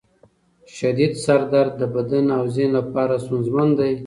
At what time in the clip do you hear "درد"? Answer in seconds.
1.51-1.71